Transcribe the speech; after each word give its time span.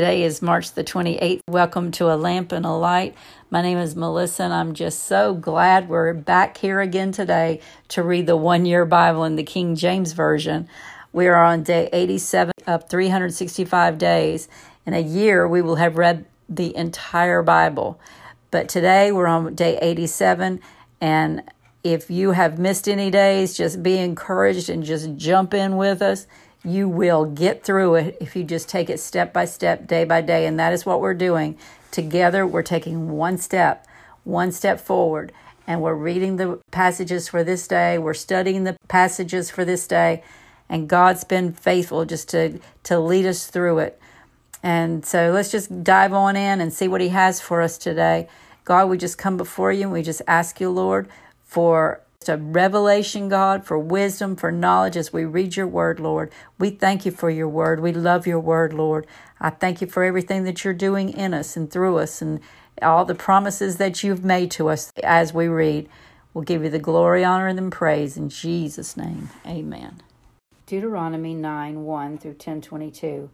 Today 0.00 0.22
is 0.22 0.40
March 0.40 0.72
the 0.72 0.82
28th. 0.82 1.42
Welcome 1.46 1.90
to 1.90 2.10
A 2.10 2.16
Lamp 2.16 2.52
and 2.52 2.64
a 2.64 2.70
Light. 2.70 3.14
My 3.50 3.60
name 3.60 3.76
is 3.76 3.94
Melissa, 3.94 4.44
and 4.44 4.52
I'm 4.54 4.72
just 4.72 5.04
so 5.04 5.34
glad 5.34 5.90
we're 5.90 6.14
back 6.14 6.56
here 6.56 6.80
again 6.80 7.12
today 7.12 7.60
to 7.88 8.02
read 8.02 8.26
the 8.26 8.34
one 8.34 8.64
year 8.64 8.86
Bible 8.86 9.24
in 9.24 9.36
the 9.36 9.42
King 9.42 9.76
James 9.76 10.14
Version. 10.14 10.70
We 11.12 11.26
are 11.26 11.44
on 11.44 11.64
day 11.64 11.90
87 11.92 12.50
of 12.66 12.88
365 12.88 13.98
days. 13.98 14.48
In 14.86 14.94
a 14.94 15.00
year, 15.00 15.46
we 15.46 15.60
will 15.60 15.76
have 15.76 15.98
read 15.98 16.24
the 16.48 16.74
entire 16.74 17.42
Bible. 17.42 18.00
But 18.50 18.70
today 18.70 19.12
we're 19.12 19.26
on 19.26 19.54
day 19.54 19.76
87, 19.82 20.60
and 21.02 21.42
if 21.84 22.10
you 22.10 22.30
have 22.30 22.58
missed 22.58 22.88
any 22.88 23.10
days, 23.10 23.54
just 23.54 23.82
be 23.82 23.98
encouraged 23.98 24.70
and 24.70 24.82
just 24.82 25.14
jump 25.16 25.52
in 25.52 25.76
with 25.76 26.00
us. 26.00 26.26
You 26.64 26.88
will 26.88 27.24
get 27.24 27.64
through 27.64 27.94
it 27.96 28.18
if 28.20 28.36
you 28.36 28.44
just 28.44 28.68
take 28.68 28.90
it 28.90 29.00
step 29.00 29.32
by 29.32 29.46
step, 29.46 29.86
day 29.86 30.04
by 30.04 30.20
day. 30.20 30.46
And 30.46 30.58
that 30.58 30.72
is 30.72 30.84
what 30.84 31.00
we're 31.00 31.14
doing. 31.14 31.56
Together, 31.90 32.46
we're 32.46 32.62
taking 32.62 33.10
one 33.10 33.38
step, 33.38 33.86
one 34.24 34.52
step 34.52 34.78
forward. 34.80 35.32
And 35.66 35.80
we're 35.80 35.94
reading 35.94 36.36
the 36.36 36.60
passages 36.70 37.28
for 37.28 37.42
this 37.42 37.66
day. 37.66 37.96
We're 37.98 38.14
studying 38.14 38.64
the 38.64 38.76
passages 38.88 39.50
for 39.50 39.64
this 39.64 39.86
day. 39.86 40.22
And 40.68 40.88
God's 40.88 41.24
been 41.24 41.52
faithful 41.52 42.04
just 42.04 42.28
to, 42.30 42.60
to 42.84 43.00
lead 43.00 43.26
us 43.26 43.46
through 43.46 43.78
it. 43.78 44.00
And 44.62 45.04
so 45.06 45.30
let's 45.32 45.50
just 45.50 45.82
dive 45.82 46.12
on 46.12 46.36
in 46.36 46.60
and 46.60 46.72
see 46.72 46.88
what 46.88 47.00
He 47.00 47.08
has 47.08 47.40
for 47.40 47.62
us 47.62 47.78
today. 47.78 48.28
God, 48.64 48.88
we 48.88 48.98
just 48.98 49.16
come 49.16 49.36
before 49.36 49.72
you 49.72 49.84
and 49.84 49.92
we 49.92 50.02
just 50.02 50.22
ask 50.28 50.60
you, 50.60 50.70
Lord, 50.70 51.08
for 51.44 52.00
a 52.28 52.36
revelation, 52.36 53.30
God, 53.30 53.64
for 53.64 53.78
wisdom, 53.78 54.36
for 54.36 54.52
knowledge 54.52 54.94
as 54.94 55.10
we 55.10 55.24
read 55.24 55.56
your 55.56 55.66
word, 55.66 55.98
Lord. 55.98 56.30
We 56.58 56.68
thank 56.68 57.06
you 57.06 57.12
for 57.12 57.30
your 57.30 57.48
word. 57.48 57.80
We 57.80 57.92
love 57.92 58.26
your 58.26 58.40
word, 58.40 58.74
Lord. 58.74 59.06
I 59.40 59.48
thank 59.48 59.80
you 59.80 59.86
for 59.86 60.04
everything 60.04 60.44
that 60.44 60.62
you're 60.62 60.74
doing 60.74 61.08
in 61.08 61.32
us 61.32 61.56
and 61.56 61.70
through 61.70 61.96
us 61.96 62.20
and 62.20 62.40
all 62.82 63.06
the 63.06 63.14
promises 63.14 63.78
that 63.78 64.04
you've 64.04 64.22
made 64.22 64.50
to 64.50 64.68
us 64.68 64.92
as 65.02 65.32
we 65.32 65.48
read. 65.48 65.88
We'll 66.34 66.44
give 66.44 66.62
you 66.62 66.68
the 66.68 66.78
glory, 66.78 67.24
honor, 67.24 67.46
and 67.46 67.72
praise 67.72 68.18
in 68.18 68.28
Jesus' 68.28 68.98
name. 68.98 69.30
Amen. 69.46 70.02
Deuteronomy 70.66 71.32
9 71.32 71.84
1 71.84 72.18
through 72.18 72.34
10 72.34 72.60
22. 72.60 73.30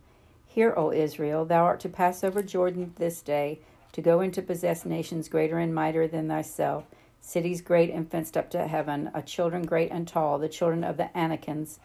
Hear, 0.46 0.72
O 0.76 0.92
Israel, 0.92 1.44
thou 1.44 1.64
art 1.64 1.80
to 1.80 1.88
pass 1.88 2.22
over 2.22 2.40
Jordan 2.40 2.92
this 2.98 3.20
day, 3.20 3.58
to 3.90 4.00
go 4.00 4.20
in 4.20 4.30
to 4.30 4.42
possess 4.42 4.86
nations 4.86 5.28
greater 5.28 5.58
and 5.58 5.74
mightier 5.74 6.06
than 6.06 6.28
thyself 6.28 6.84
cities 7.26 7.60
great 7.60 7.90
and 7.90 8.08
fenced 8.08 8.36
up 8.36 8.48
to 8.48 8.68
heaven, 8.68 9.10
a 9.12 9.20
children 9.20 9.66
great 9.66 9.90
and 9.90 10.06
tall, 10.06 10.38
the 10.38 10.48
children 10.48 10.84
of 10.84 10.96
the 10.96 11.10
Anakims, 11.12 11.80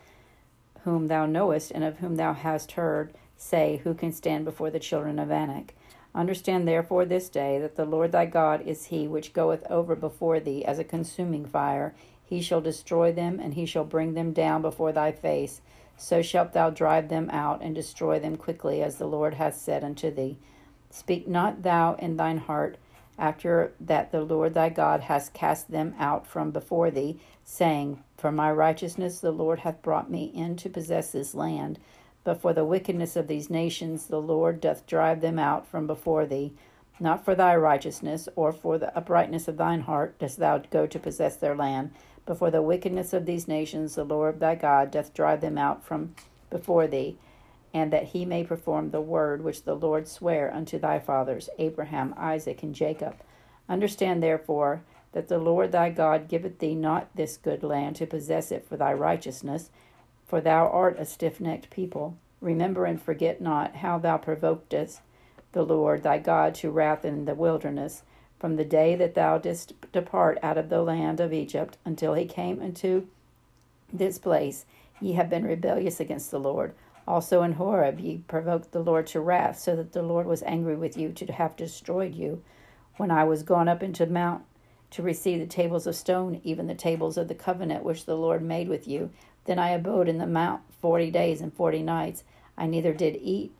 whom 0.83 1.07
thou 1.07 1.25
knowest 1.25 1.71
and 1.71 1.83
of 1.83 1.97
whom 1.97 2.15
thou 2.15 2.33
hast 2.33 2.73
heard, 2.73 3.11
say, 3.35 3.81
Who 3.83 3.95
can 3.95 4.11
stand 4.11 4.45
before 4.45 4.69
the 4.69 4.79
children 4.79 5.17
of 5.17 5.31
Anak? 5.31 5.73
Understand 6.13 6.67
therefore 6.67 7.05
this 7.05 7.27
day 7.27 7.57
that 7.57 7.75
the 7.75 7.85
Lord 7.85 8.11
thy 8.11 8.27
God 8.27 8.61
is 8.67 8.85
he 8.85 9.07
which 9.07 9.33
goeth 9.33 9.65
over 9.67 9.95
before 9.95 10.39
thee 10.39 10.63
as 10.63 10.77
a 10.77 10.83
consuming 10.83 11.45
fire. 11.45 11.95
He 12.23 12.41
shall 12.41 12.61
destroy 12.61 13.11
them, 13.11 13.39
and 13.39 13.55
he 13.55 13.65
shall 13.65 13.83
bring 13.83 14.13
them 14.13 14.33
down 14.33 14.61
before 14.61 14.91
thy 14.91 15.11
face. 15.11 15.61
So 15.97 16.21
shalt 16.21 16.53
thou 16.53 16.69
drive 16.69 17.09
them 17.09 17.31
out 17.31 17.63
and 17.63 17.73
destroy 17.73 18.19
them 18.19 18.37
quickly, 18.37 18.83
as 18.83 18.97
the 18.97 19.07
Lord 19.07 19.33
hath 19.33 19.55
said 19.55 19.83
unto 19.83 20.11
thee. 20.11 20.37
Speak 20.91 21.27
not 21.27 21.63
thou 21.63 21.95
in 21.95 22.17
thine 22.17 22.37
heart, 22.37 22.77
after 23.17 23.73
that 23.79 24.11
the 24.11 24.21
Lord 24.21 24.53
thy 24.53 24.69
God 24.69 25.01
has 25.01 25.29
cast 25.29 25.71
them 25.71 25.93
out 25.99 26.25
from 26.25 26.51
before 26.51 26.91
thee, 26.91 27.19
saying, 27.43 28.03
For 28.17 28.31
my 28.31 28.51
righteousness 28.51 29.19
the 29.19 29.31
Lord 29.31 29.59
hath 29.59 29.81
brought 29.81 30.09
me 30.09 30.25
in 30.25 30.55
to 30.57 30.69
possess 30.69 31.11
this 31.11 31.35
land. 31.35 31.79
But 32.23 32.41
for 32.41 32.53
the 32.53 32.65
wickedness 32.65 33.15
of 33.15 33.27
these 33.27 33.49
nations 33.49 34.07
the 34.07 34.21
Lord 34.21 34.61
doth 34.61 34.85
drive 34.85 35.21
them 35.21 35.39
out 35.39 35.67
from 35.67 35.87
before 35.87 36.25
thee. 36.25 36.53
Not 36.99 37.25
for 37.25 37.33
thy 37.33 37.55
righteousness 37.55 38.29
or 38.35 38.51
for 38.51 38.77
the 38.77 38.95
uprightness 38.95 39.47
of 39.47 39.57
thine 39.57 39.81
heart 39.81 40.19
dost 40.19 40.37
thou 40.37 40.59
go 40.59 40.85
to 40.85 40.99
possess 40.99 41.35
their 41.35 41.55
land, 41.55 41.91
but 42.25 42.37
for 42.37 42.51
the 42.51 42.61
wickedness 42.61 43.13
of 43.13 43.25
these 43.25 43.47
nations 43.47 43.95
the 43.95 44.03
Lord 44.03 44.39
thy 44.39 44.55
God 44.55 44.91
doth 44.91 45.13
drive 45.13 45.41
them 45.41 45.57
out 45.57 45.83
from 45.83 46.15
before 46.49 46.87
thee 46.87 47.17
and 47.73 47.91
that 47.93 48.09
he 48.09 48.25
may 48.25 48.43
perform 48.43 48.91
the 48.91 49.01
word 49.01 49.43
which 49.43 49.63
the 49.63 49.75
Lord 49.75 50.07
sware 50.07 50.53
unto 50.53 50.77
thy 50.77 50.99
fathers, 50.99 51.49
Abraham, 51.57 52.13
Isaac, 52.17 52.63
and 52.63 52.75
Jacob. 52.75 53.15
Understand 53.69 54.21
therefore 54.21 54.81
that 55.13 55.27
the 55.27 55.37
Lord 55.37 55.71
thy 55.71 55.89
God 55.89 56.27
giveth 56.27 56.59
thee 56.59 56.75
not 56.75 57.09
this 57.15 57.37
good 57.37 57.63
land 57.63 57.95
to 57.97 58.05
possess 58.05 58.51
it 58.51 58.65
for 58.67 58.77
thy 58.77 58.93
righteousness, 58.93 59.69
for 60.25 60.41
thou 60.41 60.67
art 60.67 60.99
a 60.99 61.05
stiff 61.05 61.39
necked 61.39 61.69
people. 61.69 62.17
Remember 62.39 62.85
and 62.85 63.01
forget 63.01 63.41
not 63.41 63.77
how 63.77 63.99
thou 63.99 64.17
provokest 64.17 65.01
the 65.51 65.63
Lord 65.63 66.03
thy 66.03 66.17
God 66.17 66.55
to 66.55 66.71
wrath 66.71 67.05
in 67.05 67.25
the 67.25 67.35
wilderness, 67.35 68.03
from 68.39 68.55
the 68.55 68.65
day 68.65 68.95
that 68.95 69.13
thou 69.13 69.37
didst 69.37 69.73
depart 69.91 70.39
out 70.41 70.57
of 70.57 70.69
the 70.69 70.81
land 70.81 71.19
of 71.19 71.31
Egypt 71.31 71.77
until 71.85 72.15
he 72.15 72.25
came 72.25 72.61
into 72.61 73.07
this 73.93 74.17
place. 74.17 74.65
Ye 74.99 75.13
have 75.13 75.29
been 75.29 75.45
rebellious 75.45 75.99
against 75.99 76.31
the 76.31 76.39
Lord. 76.39 76.73
Also 77.11 77.43
in 77.43 77.51
Horeb 77.51 77.99
ye 77.99 78.19
provoked 78.19 78.71
the 78.71 78.79
Lord 78.79 79.05
to 79.07 79.19
wrath, 79.19 79.59
so 79.59 79.75
that 79.75 79.91
the 79.91 80.01
Lord 80.01 80.25
was 80.25 80.43
angry 80.43 80.77
with 80.77 80.95
you 80.95 81.11
to 81.11 81.33
have 81.33 81.57
destroyed 81.57 82.15
you. 82.15 82.41
When 82.95 83.11
I 83.11 83.25
was 83.25 83.43
gone 83.43 83.67
up 83.67 83.83
into 83.83 84.05
the 84.05 84.13
mount 84.13 84.43
to 84.91 85.03
receive 85.03 85.39
the 85.39 85.45
tables 85.45 85.85
of 85.85 85.97
stone, 85.97 86.39
even 86.45 86.67
the 86.67 86.73
tables 86.73 87.17
of 87.17 87.27
the 87.27 87.35
covenant 87.35 87.83
which 87.83 88.05
the 88.05 88.15
Lord 88.15 88.41
made 88.41 88.69
with 88.69 88.87
you, 88.87 89.09
then 89.43 89.59
I 89.59 89.71
abode 89.71 90.07
in 90.07 90.19
the 90.19 90.25
mount 90.25 90.61
forty 90.79 91.11
days 91.11 91.41
and 91.41 91.53
forty 91.53 91.83
nights. 91.83 92.23
I 92.57 92.65
neither 92.65 92.93
did 92.93 93.19
eat 93.21 93.51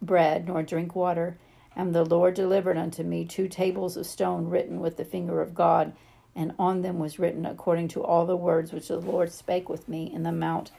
bread 0.00 0.48
nor 0.48 0.62
drink 0.62 0.94
water. 0.94 1.36
And 1.76 1.94
the 1.94 2.06
Lord 2.06 2.32
delivered 2.32 2.78
unto 2.78 3.02
me 3.02 3.26
two 3.26 3.48
tables 3.48 3.98
of 3.98 4.06
stone 4.06 4.48
written 4.48 4.80
with 4.80 4.96
the 4.96 5.04
finger 5.04 5.42
of 5.42 5.54
God, 5.54 5.92
and 6.34 6.54
on 6.58 6.80
them 6.80 6.98
was 6.98 7.18
written 7.18 7.44
according 7.44 7.88
to 7.88 8.02
all 8.02 8.24
the 8.24 8.34
words 8.34 8.72
which 8.72 8.88
the 8.88 8.96
Lord 8.96 9.30
spake 9.30 9.68
with 9.68 9.90
me 9.90 10.10
in 10.10 10.22
the 10.22 10.32
mount 10.32 10.70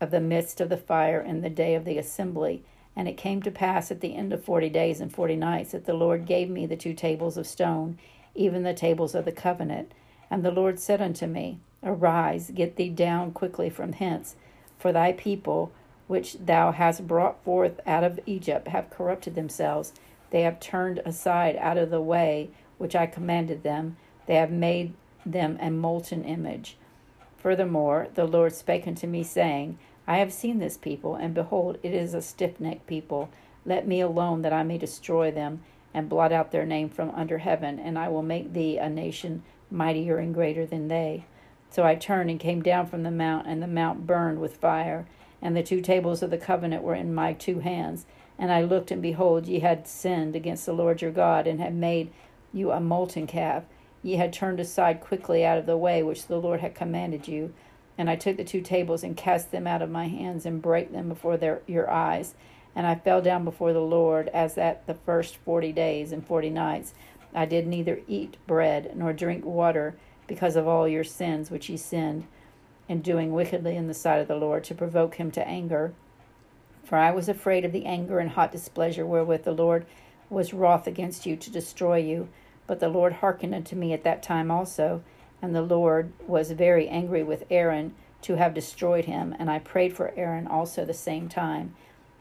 of 0.00 0.10
the 0.10 0.20
midst 0.20 0.60
of 0.60 0.68
the 0.68 0.76
fire 0.76 1.20
in 1.20 1.40
the 1.40 1.50
day 1.50 1.74
of 1.74 1.84
the 1.84 1.98
assembly. 1.98 2.62
And 2.94 3.08
it 3.08 3.16
came 3.16 3.42
to 3.42 3.50
pass 3.50 3.90
at 3.90 4.00
the 4.00 4.14
end 4.14 4.32
of 4.32 4.44
forty 4.44 4.68
days 4.68 5.00
and 5.00 5.12
forty 5.12 5.36
nights 5.36 5.72
that 5.72 5.84
the 5.84 5.94
Lord 5.94 6.26
gave 6.26 6.48
me 6.48 6.66
the 6.66 6.76
two 6.76 6.94
tables 6.94 7.36
of 7.36 7.46
stone, 7.46 7.98
even 8.34 8.62
the 8.62 8.74
tables 8.74 9.14
of 9.14 9.24
the 9.24 9.32
covenant. 9.32 9.92
And 10.30 10.44
the 10.44 10.50
Lord 10.50 10.78
said 10.78 11.02
unto 11.02 11.26
me, 11.26 11.58
Arise, 11.82 12.50
get 12.54 12.76
thee 12.76 12.88
down 12.88 13.32
quickly 13.32 13.70
from 13.70 13.92
hence, 13.92 14.34
for 14.78 14.92
thy 14.92 15.12
people, 15.12 15.72
which 16.06 16.34
thou 16.38 16.72
hast 16.72 17.06
brought 17.06 17.42
forth 17.44 17.80
out 17.86 18.02
of 18.02 18.20
Egypt, 18.26 18.68
have 18.68 18.90
corrupted 18.90 19.34
themselves. 19.34 19.92
They 20.30 20.42
have 20.42 20.58
turned 20.58 21.00
aside 21.04 21.56
out 21.56 21.78
of 21.78 21.90
the 21.90 22.00
way 22.00 22.50
which 22.78 22.96
I 22.96 23.06
commanded 23.06 23.62
them. 23.62 23.96
They 24.26 24.34
have 24.36 24.50
made 24.50 24.94
them 25.24 25.58
a 25.60 25.70
molten 25.70 26.24
image. 26.24 26.76
Furthermore, 27.36 28.08
the 28.14 28.24
Lord 28.24 28.52
spake 28.54 28.86
unto 28.86 29.06
me, 29.06 29.22
saying, 29.22 29.78
I 30.06 30.18
have 30.18 30.32
seen 30.32 30.58
this 30.58 30.76
people, 30.76 31.16
and 31.16 31.34
behold, 31.34 31.78
it 31.82 31.92
is 31.92 32.14
a 32.14 32.22
stiff 32.22 32.60
necked 32.60 32.86
people. 32.86 33.28
Let 33.64 33.88
me 33.88 34.00
alone, 34.00 34.42
that 34.42 34.52
I 34.52 34.62
may 34.62 34.78
destroy 34.78 35.30
them, 35.30 35.62
and 35.92 36.08
blot 36.08 36.32
out 36.32 36.52
their 36.52 36.66
name 36.66 36.88
from 36.88 37.10
under 37.10 37.38
heaven, 37.38 37.78
and 37.78 37.98
I 37.98 38.08
will 38.08 38.22
make 38.22 38.52
thee 38.52 38.78
a 38.78 38.88
nation 38.88 39.42
mightier 39.70 40.18
and 40.18 40.32
greater 40.32 40.64
than 40.64 40.88
they. 40.88 41.24
So 41.70 41.84
I 41.84 41.96
turned 41.96 42.30
and 42.30 42.38
came 42.38 42.62
down 42.62 42.86
from 42.86 43.02
the 43.02 43.10
mount, 43.10 43.46
and 43.46 43.62
the 43.62 43.66
mount 43.66 44.06
burned 44.06 44.40
with 44.40 44.58
fire, 44.58 45.06
and 45.42 45.56
the 45.56 45.62
two 45.62 45.80
tables 45.80 46.22
of 46.22 46.30
the 46.30 46.38
covenant 46.38 46.82
were 46.82 46.94
in 46.94 47.14
my 47.14 47.32
two 47.32 47.58
hands. 47.58 48.06
And 48.38 48.52
I 48.52 48.62
looked, 48.62 48.90
and 48.90 49.02
behold, 49.02 49.46
ye 49.46 49.60
had 49.60 49.88
sinned 49.88 50.36
against 50.36 50.66
the 50.66 50.72
Lord 50.72 51.02
your 51.02 51.10
God, 51.10 51.46
and 51.46 51.60
had 51.60 51.74
made 51.74 52.12
you 52.52 52.70
a 52.70 52.80
molten 52.80 53.26
calf. 53.26 53.64
Ye 54.02 54.16
had 54.16 54.32
turned 54.32 54.60
aside 54.60 55.00
quickly 55.00 55.44
out 55.44 55.58
of 55.58 55.66
the 55.66 55.76
way 55.76 56.02
which 56.02 56.26
the 56.26 56.38
Lord 56.38 56.60
had 56.60 56.74
commanded 56.74 57.26
you. 57.26 57.52
And 57.98 58.10
I 58.10 58.16
took 58.16 58.36
the 58.36 58.44
two 58.44 58.60
tables 58.60 59.02
and 59.02 59.16
cast 59.16 59.50
them 59.50 59.66
out 59.66 59.82
of 59.82 59.90
my 59.90 60.08
hands 60.08 60.44
and 60.44 60.60
brake 60.60 60.92
them 60.92 61.08
before 61.08 61.36
their, 61.36 61.62
your 61.66 61.90
eyes. 61.90 62.34
And 62.74 62.86
I 62.86 62.94
fell 62.94 63.22
down 63.22 63.44
before 63.44 63.72
the 63.72 63.80
Lord 63.80 64.28
as 64.28 64.58
at 64.58 64.86
the 64.86 64.94
first 64.94 65.36
forty 65.36 65.72
days 65.72 66.12
and 66.12 66.26
forty 66.26 66.50
nights. 66.50 66.92
I 67.34 67.46
did 67.46 67.66
neither 67.66 68.00
eat 68.06 68.36
bread 68.46 68.92
nor 68.94 69.12
drink 69.12 69.44
water 69.44 69.96
because 70.26 70.56
of 70.56 70.68
all 70.68 70.86
your 70.86 71.04
sins 71.04 71.50
which 71.50 71.68
ye 71.68 71.76
sinned 71.76 72.26
in 72.88 73.00
doing 73.00 73.32
wickedly 73.32 73.76
in 73.76 73.88
the 73.88 73.94
sight 73.94 74.20
of 74.20 74.28
the 74.28 74.36
Lord 74.36 74.64
to 74.64 74.74
provoke 74.74 75.16
him 75.16 75.30
to 75.32 75.48
anger. 75.48 75.92
For 76.84 76.96
I 76.98 77.10
was 77.10 77.28
afraid 77.28 77.64
of 77.64 77.72
the 77.72 77.86
anger 77.86 78.18
and 78.18 78.30
hot 78.30 78.52
displeasure 78.52 79.06
wherewith 79.06 79.44
the 79.44 79.52
Lord 79.52 79.86
was 80.30 80.54
wroth 80.54 80.86
against 80.86 81.26
you 81.26 81.36
to 81.36 81.50
destroy 81.50 81.96
you. 81.96 82.28
But 82.66 82.80
the 82.80 82.88
Lord 82.88 83.14
hearkened 83.14 83.54
unto 83.54 83.74
me 83.74 83.92
at 83.92 84.04
that 84.04 84.22
time 84.22 84.50
also, 84.50 85.02
and 85.42 85.54
the 85.54 85.62
Lord 85.62 86.12
was 86.26 86.50
very 86.52 86.88
angry 86.88 87.22
with 87.22 87.44
Aaron 87.50 87.94
to 88.22 88.36
have 88.36 88.54
destroyed 88.54 89.04
him. 89.04 89.34
And 89.38 89.50
I 89.50 89.58
prayed 89.58 89.94
for 89.94 90.12
Aaron 90.16 90.46
also 90.46 90.84
the 90.84 90.94
same 90.94 91.28
time. 91.28 91.74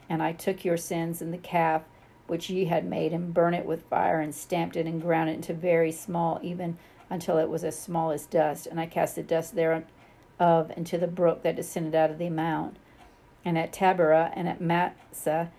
And 0.10 0.22
I 0.22 0.34
took 0.34 0.64
your 0.64 0.78
sins 0.78 1.22
and 1.22 1.34
the 1.34 1.38
calf 1.38 1.84
which 2.28 2.50
ye 2.50 2.66
had 2.66 2.86
made, 2.86 3.14
and 3.14 3.34
burnt 3.34 3.56
it 3.56 3.66
with 3.66 3.84
fire, 3.84 4.20
and 4.20 4.34
stamped 4.34 4.76
it, 4.76 4.88
and 4.88 5.02
ground 5.02 5.30
it 5.30 5.36
into 5.36 5.54
very 5.54 5.92
small, 5.92 6.40
even 6.42 6.78
until 7.10 7.38
it 7.38 7.50
was 7.50 7.64
as 7.64 7.80
small 7.80 8.10
as 8.10 8.26
dust. 8.26 8.66
And 8.66 8.80
I 8.80 8.88
cast 8.88 9.16
the 9.16 9.22
dust 9.22 9.56
thereof 9.56 9.86
into 10.76 10.98
the 10.98 11.08
brook 11.08 11.44
that 11.44 11.56
descended 11.56 11.94
out 11.94 12.10
of 12.10 12.18
the 12.18 12.30
mount. 12.30 12.78
And 13.44 13.60
at 13.60 13.72
Taberah 13.72 14.32
and 14.36 14.48
at 14.50 14.60
Massah 14.60 15.52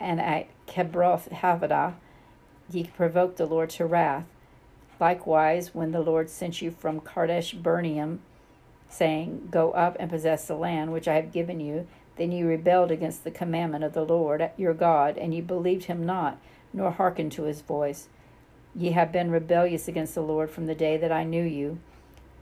and 0.00 0.20
at 0.20 0.48
Kibroth 0.66 1.30
Hattaavah 1.30 1.94
ye 2.70 2.84
provoked 2.84 3.36
the 3.36 3.46
Lord 3.46 3.70
to 3.70 3.84
wrath. 3.84 4.24
Likewise, 4.98 5.74
when 5.74 5.92
the 5.92 6.00
Lord 6.00 6.30
sent 6.30 6.62
you 6.62 6.70
from 6.70 7.00
Kadesh 7.00 7.52
Barnea, 7.52 8.18
saying, 8.88 9.48
Go 9.50 9.72
up 9.72 9.96
and 10.00 10.08
possess 10.08 10.46
the 10.46 10.54
land 10.54 10.92
which 10.92 11.08
I 11.08 11.14
have 11.14 11.32
given 11.32 11.60
you, 11.60 11.86
then 12.16 12.32
ye 12.32 12.42
rebelled 12.42 12.90
against 12.90 13.24
the 13.24 13.30
commandment 13.30 13.84
of 13.84 13.92
the 13.92 14.04
Lord 14.04 14.50
your 14.56 14.72
God, 14.72 15.18
and 15.18 15.34
ye 15.34 15.40
believed 15.40 15.84
him 15.84 16.06
not, 16.06 16.38
nor 16.72 16.92
hearkened 16.92 17.32
to 17.32 17.42
his 17.42 17.60
voice. 17.60 18.08
Ye 18.74 18.92
have 18.92 19.12
been 19.12 19.30
rebellious 19.30 19.88
against 19.88 20.14
the 20.14 20.22
Lord 20.22 20.50
from 20.50 20.66
the 20.66 20.74
day 20.74 20.96
that 20.96 21.12
I 21.12 21.24
knew 21.24 21.44
you. 21.44 21.78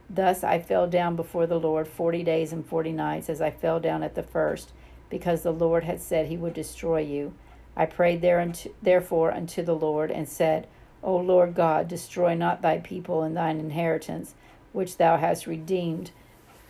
Thus 0.09 0.45
I 0.45 0.61
fell 0.61 0.87
down 0.87 1.17
before 1.17 1.47
the 1.47 1.59
Lord 1.59 1.89
forty 1.89 2.23
days 2.23 2.53
and 2.53 2.65
forty 2.65 2.93
nights, 2.93 3.29
as 3.29 3.41
I 3.41 3.51
fell 3.51 3.81
down 3.81 4.03
at 4.03 4.15
the 4.15 4.23
first, 4.23 4.73
because 5.09 5.43
the 5.43 5.53
Lord 5.53 5.85
had 5.85 6.01
said 6.01 6.27
he 6.27 6.37
would 6.37 6.55
destroy 6.55 7.01
you. 7.01 7.35
I 7.77 7.87
prayed 7.87 8.21
thereunto, 8.21 8.71
therefore 8.83 9.33
unto 9.33 9.63
the 9.63 9.75
Lord, 9.75 10.11
and 10.11 10.29
said, 10.29 10.69
O 11.05 11.17
Lord 11.17 11.55
God, 11.55 11.87
destroy 11.87 12.35
not 12.35 12.63
thy 12.63 12.79
people 12.79 13.23
and 13.23 13.37
thine 13.37 13.61
inheritance, 13.61 14.35
which 14.73 14.97
thou 14.97 15.19
hast 15.19 15.47
redeemed 15.47 16.11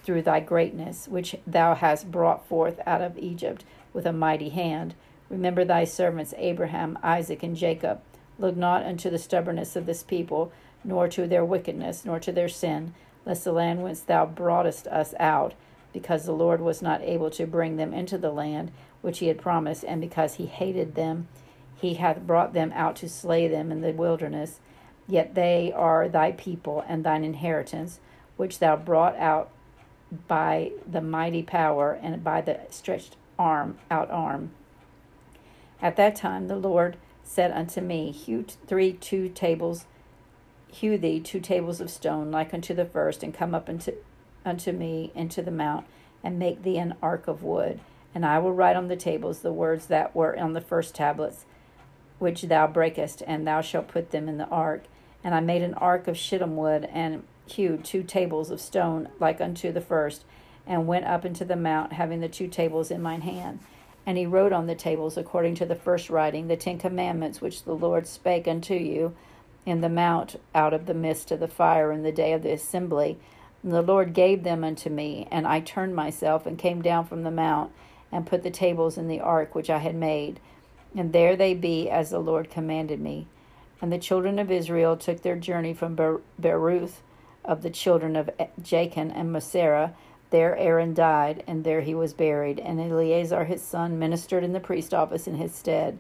through 0.03 0.23
thy 0.23 0.41
greatness, 0.41 1.07
which 1.07 1.37
thou 1.47 1.77
hast 1.77 2.11
brought 2.11 2.47
forth 2.47 2.81
out 2.85 3.01
of 3.01 3.17
Egypt 3.17 3.65
with 3.93 4.05
a 4.05 4.13
mighty 4.13 4.49
hand. 4.49 4.95
Remember 5.31 5.65
thy 5.65 5.85
servants 5.85 6.35
Abraham, 6.37 6.99
Isaac, 7.01 7.45
and 7.45 7.57
Jacob. 7.57 8.01
Look 8.39 8.57
not 8.57 8.83
unto 8.85 9.09
the 9.09 9.19
stubbornness 9.19 9.77
of 9.77 9.87
this 9.87 10.03
people, 10.03 10.53
nor 10.83 11.07
to 11.09 11.29
their 11.29 11.45
wickedness, 11.45 12.05
nor 12.05 12.19
to 12.19 12.33
their 12.33 12.49
sin, 12.49 12.93
lest 13.25 13.45
the 13.45 13.53
land 13.53 13.85
whence 13.85 14.01
thou 14.01 14.27
broughtest 14.27 14.89
us 14.89 15.15
out, 15.21 15.55
because 15.93 16.25
the 16.25 16.33
Lord 16.33 16.61
was 16.61 16.83
not 16.83 17.01
able 17.03 17.31
to 17.31 17.47
bring 17.47 17.77
them 17.77 17.95
into 17.95 18.19
the 18.19 18.33
land 18.33 18.73
which 19.01 19.21
he 19.21 19.29
had 19.29 19.41
promised, 19.41 19.85
and 19.85 20.01
because 20.01 20.35
he 20.35 20.47
hated 20.47 20.97
them, 20.97 21.29
he 21.77 21.95
hath 21.95 22.27
brought 22.27 22.53
them 22.53 22.73
out 22.75 22.97
to 22.97 23.09
slay 23.09 23.49
them 23.49 23.71
in 23.71 23.81
the 23.81 23.93
wilderness. 23.93 24.61
Yet 25.07 25.35
they 25.35 25.73
are 25.75 26.09
thy 26.09 26.33
people 26.33 26.85
and 26.89 27.05
thine 27.05 27.25
inheritance, 27.25 28.01
which 28.37 28.59
thou 28.59 28.77
brought 28.77 29.17
out 29.17 29.51
by 30.29 30.73
the 30.91 31.01
mighty 31.01 31.43
power 31.43 31.99
and 32.01 32.23
by 32.23 32.41
the 32.41 32.61
stretched 32.71 33.17
arm 33.39 33.79
out 33.91 34.11
arm. 34.11 34.51
At 35.83 35.97
that 35.97 36.17
time 36.17 36.49
the 36.49 36.57
Lord 36.57 36.97
said 37.23 37.51
unto 37.53 37.81
me, 37.81 38.13
Hew 38.13 38.45
three 38.67 38.93
two 38.93 39.29
tables, 39.29 39.87
hew 40.69 40.97
thee 40.97 41.21
two 41.21 41.41
tables 41.41 41.81
of 41.81 41.91
stone 41.91 42.31
like 42.31 42.55
unto 42.55 42.75
the 42.75 42.85
first, 42.85 43.23
and 43.23 43.35
come 43.35 43.55
up 43.55 43.69
unto 43.69 43.93
unto 44.45 44.73
me 44.73 45.11
into 45.15 45.43
the 45.43 45.51
mount, 45.51 45.87
and 46.23 46.39
make 46.39 46.63
thee 46.63 46.79
an 46.79 46.95
ark 47.03 47.27
of 47.27 47.43
wood. 47.43 47.81
And 48.15 48.25
I 48.25 48.39
will 48.39 48.53
write 48.53 48.77
on 48.77 48.89
the 48.89 48.97
tables 48.97 49.41
the 49.41 49.53
words 49.53 49.87
that 49.87 50.15
were 50.15 50.39
on 50.39 50.53
the 50.53 50.61
first 50.61 50.95
tablets, 50.95 51.45
which 52.19 52.43
thou 52.43 52.67
breakest, 52.67 53.23
and 53.27 53.47
thou 53.47 53.61
shalt 53.61 53.89
put 53.89 54.11
them 54.11 54.29
in 54.29 54.39
the 54.39 54.49
ark. 54.49 54.85
And 55.23 55.35
I 55.35 55.41
made 55.41 55.63
an 55.63 55.75
ark 55.75 56.07
of 56.09 56.17
shittim 56.17 56.57
wood, 56.57 56.89
and 56.93 57.23
hewed 57.47 57.85
two 57.85 58.03
tables 58.03 58.51
of 58.51 58.61
stone 58.61 59.09
like 59.21 59.41
unto 59.41 59.73
the 59.73 59.81
first, 59.81 60.25
and 60.67 60.87
went 60.87 61.07
up 61.07 61.25
into 61.25 61.45
the 61.45 61.57
mount, 61.57 61.93
having 61.95 62.21
the 62.21 62.29
two 62.29 62.49
tables 62.49 62.91
in 62.91 63.03
mine 63.03 63.23
hand. 63.23 63.61
And 64.07 64.19
he 64.19 64.27
wrote 64.27 64.53
on 64.53 64.67
the 64.67 64.75
tables, 64.75 65.17
according 65.17 65.55
to 65.57 65.67
the 65.67 65.75
first 65.75 66.11
writing, 66.11 66.49
the 66.49 66.57
Ten 66.57 66.79
Commandments 66.79 67.41
which 67.41 67.65
the 67.65 67.75
Lord 67.75 68.07
spake 68.07 68.47
unto 68.47 68.75
you 68.75 69.15
in 69.65 69.81
the 69.81 69.89
mount 69.89 70.37
out 70.55 70.75
of 70.75 70.87
the 70.87 70.95
midst 70.95 71.31
of 71.31 71.41
the 71.41 71.49
fire 71.49 71.91
in 71.91 72.03
the 72.03 72.13
day 72.13 72.33
of 72.33 72.43
the 72.43 72.53
assembly. 72.53 73.19
And 73.63 73.73
the 73.73 73.83
Lord 73.83 74.13
gave 74.13 74.43
them 74.43 74.63
unto 74.63 74.91
me, 74.91 75.27
and 75.31 75.47
I 75.47 75.61
turned 75.61 75.97
myself 75.97 76.45
and 76.45 76.59
came 76.59 76.83
down 76.83 77.07
from 77.07 77.23
the 77.23 77.31
mount, 77.31 77.73
and 78.13 78.27
put 78.27 78.43
the 78.43 78.51
tables 78.51 78.99
in 78.99 79.09
the 79.09 79.21
ark 79.21 79.55
which 79.55 79.71
I 79.71 79.79
had 79.79 79.95
made. 79.95 80.39
And 80.97 81.13
there 81.13 81.37
they 81.37 81.55
be 81.55 81.91
as 81.91 82.11
the 82.11 82.19
Lord 82.19 82.51
commanded 82.51 83.01
me. 83.01 83.27
And 83.83 83.93
the 83.93 83.99
children 83.99 84.39
of 84.39 84.51
Israel 84.51 84.97
took 84.97 85.23
their 85.23 85.37
journey 85.37 85.75
from 85.75 85.95
Ber- 85.95 86.23
Beeroth 86.41 87.01
of 87.45 87.63
the 87.63 87.71
children 87.71 88.17
of 88.17 88.31
Jaakan 88.61 89.13
and 89.15 89.35
Mosera. 89.35 89.93
There 90.31 90.57
Aaron 90.57 90.95
died, 90.95 91.45
and 91.47 91.65
there 91.65 91.83
he 91.83 91.95
was 91.95 92.15
buried, 92.15 92.59
and 92.59 92.81
Eleazar 92.81 93.45
his 93.45 93.63
son 93.63 93.99
ministered 93.99 94.43
in 94.43 94.53
the 94.53 94.61
priest 94.61 94.95
office 94.95 95.27
in 95.27 95.35
his 95.35 95.55
stead. 95.55 95.99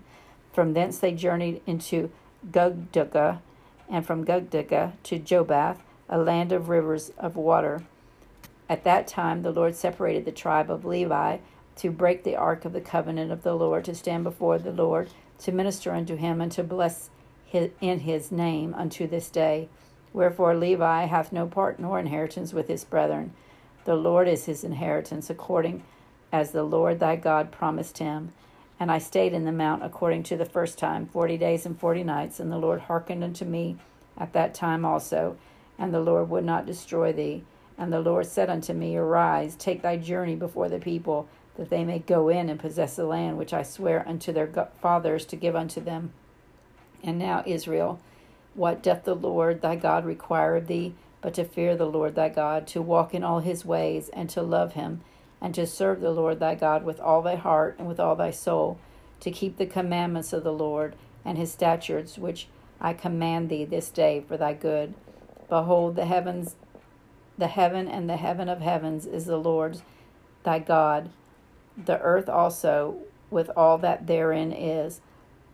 From 0.52 0.72
thence 0.72 0.98
they 0.98 1.12
journeyed 1.12 1.60
into 1.66 2.10
Gudgodah, 2.50 3.40
and 3.90 4.06
from 4.06 4.24
Gudgodah 4.24 4.92
to 5.02 5.18
Jotbath, 5.18 5.78
a 6.08 6.18
land 6.18 6.52
of 6.52 6.68
rivers 6.68 7.10
of 7.18 7.36
water. 7.36 7.82
At 8.68 8.84
that 8.84 9.06
time 9.06 9.42
the 9.42 9.52
Lord 9.52 9.74
separated 9.74 10.24
the 10.24 10.32
tribe 10.32 10.70
of 10.70 10.84
Levi 10.84 11.38
to 11.76 11.90
break 11.90 12.24
the 12.24 12.36
ark 12.36 12.64
of 12.64 12.72
the 12.72 12.80
covenant 12.80 13.32
of 13.32 13.42
the 13.42 13.54
Lord, 13.54 13.84
to 13.86 13.94
stand 13.94 14.24
before 14.24 14.58
the 14.58 14.72
Lord, 14.72 15.10
to 15.40 15.52
minister 15.52 15.92
unto 15.92 16.16
him, 16.16 16.40
and 16.40 16.52
to 16.52 16.62
bless 16.62 17.10
his, 17.44 17.70
in 17.80 18.00
his 18.00 18.30
name 18.30 18.74
unto 18.74 19.06
this 19.06 19.28
day. 19.28 19.68
Wherefore 20.12 20.54
Levi 20.54 21.06
hath 21.06 21.32
no 21.32 21.46
part 21.46 21.80
nor 21.80 21.98
inheritance 21.98 22.52
with 22.52 22.68
his 22.68 22.84
brethren. 22.84 23.32
The 23.84 23.96
Lord 23.96 24.28
is 24.28 24.44
his 24.44 24.62
inheritance, 24.64 25.28
according 25.28 25.82
as 26.32 26.52
the 26.52 26.62
Lord 26.62 27.00
thy 27.00 27.16
God 27.16 27.50
promised 27.50 27.98
him. 27.98 28.32
And 28.78 28.90
I 28.90 28.98
stayed 28.98 29.32
in 29.32 29.44
the 29.44 29.52
mount 29.52 29.84
according 29.84 30.24
to 30.24 30.36
the 30.36 30.44
first 30.44 30.78
time, 30.78 31.06
forty 31.06 31.36
days 31.36 31.66
and 31.66 31.78
forty 31.78 32.02
nights, 32.02 32.40
and 32.40 32.50
the 32.50 32.58
Lord 32.58 32.82
hearkened 32.82 33.22
unto 33.22 33.44
me 33.44 33.76
at 34.16 34.32
that 34.32 34.54
time 34.54 34.84
also, 34.84 35.36
and 35.78 35.92
the 35.92 36.00
Lord 36.00 36.30
would 36.30 36.44
not 36.44 36.66
destroy 36.66 37.12
thee. 37.12 37.44
And 37.76 37.92
the 37.92 38.00
Lord 38.00 38.26
said 38.26 38.50
unto 38.50 38.72
me, 38.72 38.96
Arise, 38.96 39.56
take 39.56 39.82
thy 39.82 39.96
journey 39.96 40.36
before 40.36 40.68
the 40.68 40.78
people, 40.78 41.28
that 41.56 41.70
they 41.70 41.84
may 41.84 41.98
go 41.98 42.28
in 42.28 42.48
and 42.48 42.58
possess 42.58 42.96
the 42.96 43.04
land 43.04 43.38
which 43.38 43.52
I 43.52 43.62
swear 43.62 44.06
unto 44.08 44.32
their 44.32 44.68
fathers 44.80 45.24
to 45.26 45.36
give 45.36 45.54
unto 45.54 45.80
them. 45.80 46.12
And 47.02 47.18
now, 47.18 47.42
Israel, 47.46 48.00
what 48.54 48.82
doth 48.82 49.04
the 49.04 49.14
Lord 49.14 49.60
thy 49.60 49.76
God 49.76 50.04
require 50.04 50.56
of 50.56 50.66
thee, 50.66 50.94
but 51.20 51.34
to 51.34 51.44
fear 51.44 51.76
the 51.76 51.86
Lord 51.86 52.14
thy 52.14 52.28
God, 52.28 52.66
to 52.68 52.82
walk 52.82 53.14
in 53.14 53.24
all 53.24 53.40
his 53.40 53.64
ways, 53.64 54.10
and 54.10 54.28
to 54.30 54.42
love 54.42 54.72
him, 54.74 55.02
and 55.40 55.54
to 55.54 55.66
serve 55.66 56.00
the 56.00 56.10
Lord 56.10 56.40
thy 56.40 56.54
God 56.54 56.84
with 56.84 57.00
all 57.00 57.22
thy 57.22 57.36
heart 57.36 57.76
and 57.78 57.86
with 57.86 58.00
all 58.00 58.16
thy 58.16 58.30
soul, 58.30 58.78
to 59.20 59.30
keep 59.30 59.56
the 59.56 59.66
commandments 59.66 60.32
of 60.32 60.44
the 60.44 60.52
Lord 60.52 60.96
and 61.24 61.38
his 61.38 61.52
statutes 61.52 62.18
which 62.18 62.48
I 62.80 62.92
command 62.92 63.48
thee 63.48 63.64
this 63.64 63.90
day 63.90 64.22
for 64.26 64.36
thy 64.36 64.52
good. 64.54 64.94
Behold, 65.48 65.96
the 65.96 66.06
heavens, 66.06 66.56
the 67.38 67.48
heaven 67.48 67.88
and 67.88 68.08
the 68.08 68.16
heaven 68.16 68.48
of 68.48 68.60
heavens 68.60 69.06
is 69.06 69.26
the 69.26 69.36
Lord's 69.36 69.82
thy 70.42 70.58
God, 70.58 71.10
the 71.76 72.00
earth 72.00 72.28
also 72.28 72.96
with 73.30 73.50
all 73.56 73.78
that 73.78 74.06
therein 74.06 74.52
is. 74.52 75.00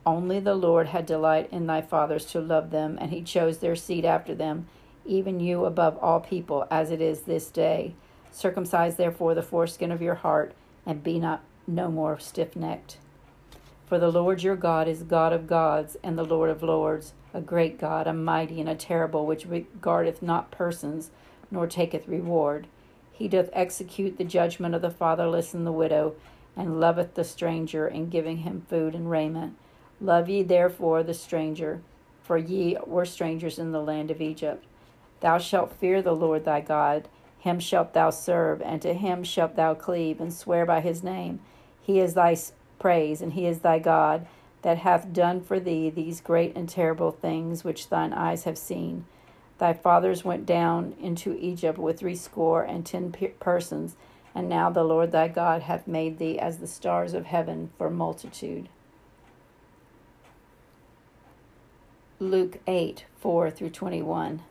Only 0.04 0.40
the 0.40 0.54
Lord 0.54 0.88
had 0.88 1.06
delight 1.06 1.48
in 1.52 1.66
thy 1.66 1.82
fathers 1.82 2.24
to 2.26 2.40
love 2.40 2.70
them, 2.70 2.98
and 3.00 3.10
he 3.10 3.22
chose 3.22 3.58
their 3.58 3.76
seed 3.76 4.04
after 4.04 4.34
them, 4.34 4.66
even 5.04 5.40
you 5.40 5.64
above 5.64 5.98
all 5.98 6.20
people, 6.20 6.66
as 6.70 6.90
it 6.90 7.00
is 7.00 7.22
this 7.22 7.50
day. 7.50 7.94
Circumcise 8.30 8.96
therefore 8.96 9.34
the 9.34 9.42
foreskin 9.42 9.90
of 9.92 10.02
your 10.02 10.16
heart, 10.16 10.54
and 10.86 11.02
be 11.02 11.18
not 11.18 11.42
no 11.66 11.90
more 11.90 12.18
stiff 12.18 12.56
necked. 12.56 12.96
For 13.86 13.98
the 13.98 14.10
Lord 14.10 14.42
your 14.42 14.56
God 14.56 14.88
is 14.88 15.02
God 15.02 15.32
of 15.32 15.46
gods, 15.46 15.96
and 16.02 16.16
the 16.16 16.24
Lord 16.24 16.48
of 16.48 16.62
lords, 16.62 17.12
a 17.34 17.40
great 17.40 17.78
God, 17.78 18.06
a 18.06 18.12
mighty 18.12 18.60
and 18.60 18.68
a 18.68 18.74
terrible, 18.74 19.26
which 19.26 19.46
regardeth 19.46 20.22
not 20.22 20.50
persons, 20.50 21.10
nor 21.50 21.66
taketh 21.66 22.06
reward. 22.08 22.66
He 23.20 23.28
doth 23.28 23.50
execute 23.52 24.16
the 24.16 24.24
judgment 24.24 24.74
of 24.74 24.80
the 24.80 24.90
fatherless 24.90 25.52
and 25.52 25.66
the 25.66 25.72
widow, 25.72 26.14
and 26.56 26.80
loveth 26.80 27.16
the 27.16 27.22
stranger 27.22 27.86
in 27.86 28.08
giving 28.08 28.38
him 28.38 28.64
food 28.66 28.94
and 28.94 29.10
raiment. 29.10 29.58
Love 30.00 30.30
ye 30.30 30.42
therefore 30.42 31.02
the 31.02 31.12
stranger, 31.12 31.82
for 32.22 32.38
ye 32.38 32.78
were 32.86 33.04
strangers 33.04 33.58
in 33.58 33.72
the 33.72 33.82
land 33.82 34.10
of 34.10 34.22
Egypt. 34.22 34.64
Thou 35.20 35.36
shalt 35.36 35.74
fear 35.74 36.00
the 36.00 36.16
Lord 36.16 36.46
thy 36.46 36.62
God, 36.62 37.08
him 37.38 37.60
shalt 37.60 37.92
thou 37.92 38.08
serve, 38.08 38.62
and 38.62 38.80
to 38.80 38.94
him 38.94 39.22
shalt 39.22 39.54
thou 39.54 39.74
cleave, 39.74 40.18
and 40.18 40.32
swear 40.32 40.64
by 40.64 40.80
his 40.80 41.02
name. 41.02 41.40
He 41.82 42.00
is 42.00 42.14
thy 42.14 42.38
praise, 42.78 43.20
and 43.20 43.34
he 43.34 43.44
is 43.44 43.58
thy 43.58 43.80
God, 43.80 44.26
that 44.62 44.78
hath 44.78 45.12
done 45.12 45.42
for 45.42 45.60
thee 45.60 45.90
these 45.90 46.22
great 46.22 46.56
and 46.56 46.66
terrible 46.66 47.10
things 47.10 47.64
which 47.64 47.90
thine 47.90 48.14
eyes 48.14 48.44
have 48.44 48.56
seen. 48.56 49.04
Thy 49.60 49.74
fathers 49.74 50.24
went 50.24 50.46
down 50.46 50.94
into 50.98 51.36
Egypt 51.38 51.76
with 51.76 51.98
threescore 51.98 52.62
and 52.62 52.86
ten 52.86 53.12
persons, 53.40 53.94
and 54.34 54.48
now 54.48 54.70
the 54.70 54.82
Lord 54.82 55.12
thy 55.12 55.28
God 55.28 55.60
hath 55.60 55.86
made 55.86 56.16
thee 56.16 56.38
as 56.38 56.56
the 56.56 56.66
stars 56.66 57.12
of 57.12 57.26
heaven 57.26 57.68
for 57.76 57.90
multitude. 57.90 58.70
Luke 62.18 62.60
8 62.66 63.04
4 63.18 63.50
through 63.50 63.68
21. 63.68 64.42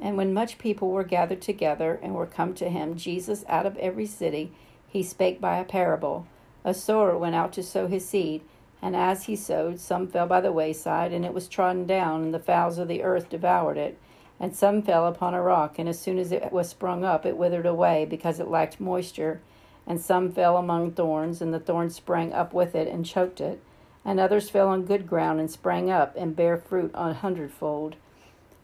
And 0.00 0.16
when 0.16 0.34
much 0.34 0.58
people 0.58 0.90
were 0.90 1.04
gathered 1.04 1.40
together 1.40 2.00
and 2.02 2.16
were 2.16 2.26
come 2.26 2.52
to 2.54 2.68
him, 2.68 2.96
Jesus 2.96 3.44
out 3.48 3.64
of 3.64 3.76
every 3.76 4.06
city, 4.06 4.50
he 4.88 5.04
spake 5.04 5.40
by 5.40 5.58
a 5.58 5.64
parable. 5.64 6.26
A 6.64 6.74
sower 6.74 7.16
went 7.16 7.36
out 7.36 7.52
to 7.52 7.62
sow 7.62 7.86
his 7.86 8.08
seed, 8.08 8.42
and 8.82 8.96
as 8.96 9.26
he 9.26 9.36
sowed, 9.36 9.78
some 9.78 10.08
fell 10.08 10.26
by 10.26 10.40
the 10.40 10.50
wayside, 10.50 11.12
and 11.12 11.24
it 11.24 11.32
was 11.32 11.46
trodden 11.46 11.86
down, 11.86 12.24
and 12.24 12.34
the 12.34 12.40
fowls 12.40 12.78
of 12.78 12.88
the 12.88 13.04
earth 13.04 13.28
devoured 13.28 13.78
it. 13.78 13.96
And 14.40 14.54
some 14.54 14.82
fell 14.82 15.06
upon 15.06 15.34
a 15.34 15.42
rock, 15.42 15.78
and 15.78 15.88
as 15.88 15.98
soon 15.98 16.18
as 16.18 16.30
it 16.30 16.52
was 16.52 16.68
sprung 16.68 17.04
up, 17.04 17.26
it 17.26 17.36
withered 17.36 17.66
away, 17.66 18.04
because 18.04 18.38
it 18.38 18.48
lacked 18.48 18.80
moisture. 18.80 19.40
And 19.86 20.00
some 20.00 20.30
fell 20.30 20.56
among 20.56 20.92
thorns, 20.92 21.40
and 21.40 21.52
the 21.52 21.58
thorns 21.58 21.96
sprang 21.96 22.32
up 22.32 22.52
with 22.52 22.74
it 22.74 22.88
and 22.88 23.04
choked 23.04 23.40
it 23.40 23.60
and 24.08 24.18
others 24.18 24.48
fell 24.48 24.68
on 24.68 24.86
good 24.86 25.06
ground 25.06 25.38
and 25.38 25.50
sprang 25.50 25.90
up 25.90 26.16
and 26.16 26.34
bare 26.34 26.56
fruit 26.56 26.90
a 26.94 27.12
hundredfold. 27.12 27.94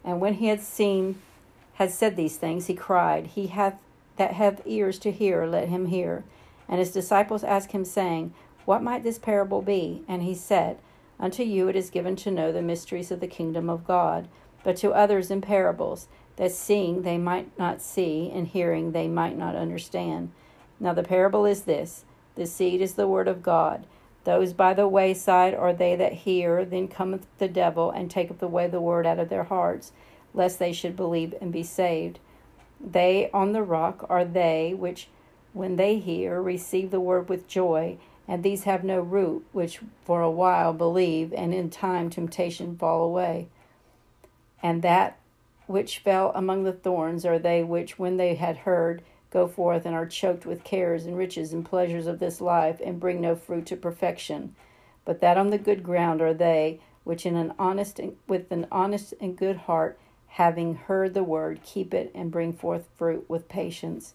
And 0.03 0.19
when 0.19 0.35
he 0.35 0.47
had 0.47 0.63
seen, 0.63 1.21
had 1.75 1.91
said 1.91 2.17
these 2.17 2.39
things, 2.39 2.67
he 2.67 2.75
cried, 2.75 3.27
He 3.27 3.49
hath 3.49 3.75
that 4.17 4.33
hath 4.33 4.63
ears 4.65 4.99
to 5.01 5.11
hear, 5.11 5.45
let 5.45 5.69
him 5.69 5.87
hear. 5.87 6.25
And 6.67 6.79
his 6.79 6.93
disciples 6.93 7.45
asked 7.45 7.73
him, 7.73 7.85
saying, 7.85 8.33
What 8.65 8.83
might 8.83 9.03
this 9.03 9.19
parable 9.19 9.61
be? 9.61 10.03
And 10.09 10.23
he 10.23 10.35
said, 10.35 10.79
Unto 11.21 11.43
you 11.43 11.69
it 11.69 11.77
is 11.77 11.91
given 11.91 12.17
to 12.17 12.31
know 12.31 12.51
the 12.51 12.63
mysteries 12.63 13.11
of 13.11 13.21
the 13.21 13.27
kingdom 13.27 13.69
of 13.69 13.87
God, 13.87 14.29
but 14.65 14.77
to 14.79 14.91
others 14.91 15.31
in 15.31 15.41
parables, 15.41 16.09
that 16.37 16.51
seeing 16.51 17.03
they 17.03 17.19
might 17.19 17.57
not 17.57 17.81
see, 17.81 18.31
and 18.35 18.49
hearing 18.49 18.91
they 18.91 19.07
might 19.07 19.39
not 19.39 19.55
understand. 19.55 20.33
Now 20.81 20.93
the 20.93 21.05
parable 21.05 21.47
is 21.47 21.63
this 21.63 22.05
The 22.35 22.47
seed 22.47 22.81
is 22.81 22.95
the 22.95 23.07
word 23.07 23.29
of 23.29 23.43
God. 23.43 23.87
Those 24.25 24.55
by 24.55 24.75
the 24.75 24.89
wayside 24.89 25.55
are 25.55 25.73
they 25.73 25.95
that 25.97 26.13
hear, 26.13 26.65
then 26.65 26.89
cometh 26.89 27.27
the 27.39 27.47
devil 27.47 27.91
and 27.91 28.11
taketh 28.11 28.43
away 28.43 28.67
the 28.67 28.81
word 28.81 29.07
out 29.07 29.19
of 29.19 29.29
their 29.29 29.45
hearts, 29.45 29.93
lest 30.33 30.59
they 30.59 30.73
should 30.73 30.97
believe 30.97 31.35
and 31.41 31.53
be 31.53 31.63
saved. 31.63 32.19
They 32.81 33.31
on 33.33 33.53
the 33.53 33.63
rock 33.63 34.05
are 34.09 34.25
they 34.25 34.75
which, 34.75 35.09
when 35.53 35.77
they 35.77 35.99
hear, 35.99 36.41
receive 36.43 36.91
the 36.91 37.01
word 37.01 37.29
with 37.29 37.47
joy, 37.47 37.99
and 38.27 38.43
these 38.43 38.65
have 38.65 38.83
no 38.83 39.01
root, 39.01 39.45
which 39.53 39.81
for 40.05 40.23
a 40.23 40.31
while 40.31 40.73
believe, 40.73 41.33
and 41.35 41.53
in 41.53 41.69
time 41.69 42.09
temptation 42.09 42.77
fall 42.77 43.05
away. 43.05 43.49
And 44.65 44.81
that 44.81 45.19
which 45.67 45.99
fell 45.99 46.33
among 46.35 46.65
the 46.65 46.73
thorns 46.73 47.27
are 47.27 47.39
they 47.39 47.63
which, 47.63 47.99
when 47.99 48.17
they 48.17 48.35
had 48.35 48.57
heard, 48.57 49.03
go 49.31 49.47
forth 49.47 49.85
and 49.85 49.95
are 49.95 50.07
choked 50.07 50.47
with 50.47 50.65
cares 50.65 51.05
and 51.05 51.19
riches 51.19 51.53
and 51.53 51.67
pleasures 51.67 52.07
of 52.07 52.19
this 52.19 52.41
life 52.41 52.81
and 52.83 52.99
bring 52.99 53.21
no 53.21 53.37
fruit 53.37 53.67
to 53.67 53.77
perfection. 53.77 54.55
But 55.05 55.21
that 55.21 55.37
on 55.37 55.51
the 55.51 55.59
good 55.59 55.83
ground 55.83 56.23
are 56.23 56.33
they 56.33 56.81
which 57.05 57.27
in 57.27 57.37
an 57.37 57.53
honest 57.59 57.99
and, 57.99 58.17
with 58.27 58.51
an 58.51 58.67
honest 58.73 59.13
and 59.21 59.37
good 59.37 59.59
heart 59.59 59.99
having 60.29 60.77
heard 60.77 61.13
the 61.13 61.25
word 61.25 61.61
keep 61.63 61.93
it 61.93 62.11
and 62.15 62.31
bring 62.31 62.55
forth 62.55 62.89
fruit 62.97 63.29
with 63.29 63.51
patience. 63.51 64.15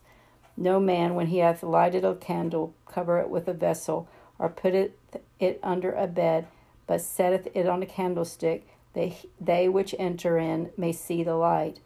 No 0.58 0.80
man 0.80 1.14
when 1.14 1.28
he 1.28 1.38
hath 1.38 1.62
lighted 1.62 2.04
a 2.04 2.16
candle 2.16 2.74
cover 2.88 3.20
it 3.20 3.30
with 3.30 3.48
a 3.48 3.54
vessel 3.54 4.08
or 4.40 4.50
putteth 4.50 4.94
it 5.40 5.60
under 5.62 5.92
a 5.92 6.08
bed 6.08 6.48
but 6.88 7.02
setteth 7.02 7.48
it 7.54 7.68
on 7.68 7.84
a 7.84 7.86
candlestick 7.86 8.66
they, 9.00 9.18
they 9.40 9.70
which 9.70 9.96
enter 9.98 10.38
in 10.38 10.72
may 10.78 10.92
see 10.92 11.24
the 11.24 11.36
light 11.36 11.80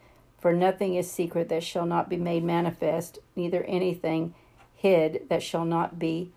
for 0.44 0.52
nothing 0.52 0.96
is 0.96 1.10
secret 1.10 1.48
that 1.48 1.64
shall 1.64 1.86
not 1.86 2.10
be 2.10 2.18
made 2.18 2.44
manifest, 2.44 3.18
neither 3.34 3.64
anything 3.64 4.34
hid 4.76 5.22
that 5.30 5.42
shall 5.42 5.64
not 5.64 5.98
be 5.98 6.34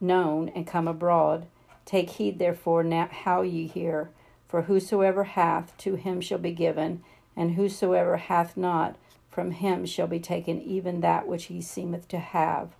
known 0.00 0.48
and 0.48 0.66
come 0.66 0.88
abroad. 0.88 1.46
Take 1.84 2.10
heed 2.10 2.40
therefore 2.40 2.82
now 2.82 3.08
how 3.12 3.42
ye 3.42 3.68
hear. 3.68 4.10
For 4.48 4.62
whosoever 4.62 5.22
hath, 5.22 5.76
to 5.78 5.94
him 5.94 6.20
shall 6.20 6.38
be 6.38 6.50
given, 6.50 7.04
and 7.36 7.52
whosoever 7.52 8.16
hath 8.16 8.56
not, 8.56 8.96
from 9.30 9.52
him 9.52 9.86
shall 9.86 10.08
be 10.08 10.18
taken 10.18 10.60
even 10.60 11.00
that 11.00 11.28
which 11.28 11.44
he 11.44 11.60
seemeth 11.60 12.08
to 12.08 12.18
have. 12.18 12.70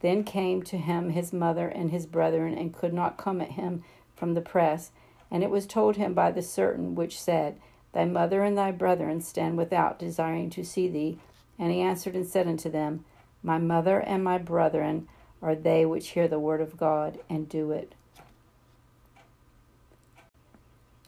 Then 0.00 0.24
came 0.24 0.64
to 0.64 0.78
him 0.78 1.10
his 1.10 1.32
mother 1.32 1.68
and 1.68 1.92
his 1.92 2.06
brethren, 2.06 2.58
and 2.58 2.74
could 2.74 2.92
not 2.92 3.18
come 3.18 3.40
at 3.40 3.52
him 3.52 3.84
from 4.16 4.34
the 4.34 4.40
press. 4.40 4.90
And 5.32 5.42
it 5.42 5.50
was 5.50 5.66
told 5.66 5.96
him 5.96 6.12
by 6.12 6.30
the 6.30 6.42
certain 6.42 6.94
which 6.94 7.18
said, 7.18 7.58
Thy 7.92 8.04
mother 8.04 8.44
and 8.44 8.56
thy 8.56 8.70
brethren 8.70 9.22
stand 9.22 9.56
without, 9.56 9.98
desiring 9.98 10.50
to 10.50 10.62
see 10.62 10.88
thee. 10.88 11.18
And 11.58 11.72
he 11.72 11.80
answered 11.80 12.14
and 12.14 12.26
said 12.26 12.46
unto 12.46 12.70
them, 12.70 13.06
My 13.42 13.56
mother 13.56 13.98
and 13.98 14.22
my 14.22 14.36
brethren 14.36 15.08
are 15.40 15.54
they 15.54 15.86
which 15.86 16.10
hear 16.10 16.28
the 16.28 16.38
word 16.38 16.60
of 16.60 16.76
God 16.76 17.18
and 17.30 17.48
do 17.48 17.72
it. 17.72 17.94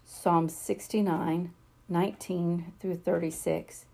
Psalm 0.07 0.49
69, 0.49 1.53
19 1.91 2.73
through 2.81 2.97
36. 2.97 3.85